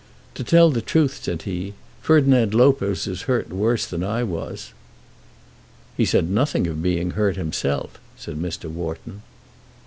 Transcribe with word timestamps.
"To 0.33 0.43
tell 0.43 0.71
the 0.71 0.81
truth," 0.81 1.19
said 1.23 1.43
he, 1.43 1.75
"Ferdinand 2.01 2.55
Lopez 2.55 3.05
was 3.05 3.21
hurt 3.29 3.51
worse 3.53 3.85
than 3.85 4.03
I 4.03 4.23
was." 4.23 4.73
"He 5.95 6.05
said 6.05 6.27
nothing 6.27 6.65
of 6.65 6.81
being 6.81 7.11
hurt 7.11 7.35
himself," 7.35 7.99
said 8.17 8.37
Mr. 8.37 8.67
Wharton. 8.67 9.21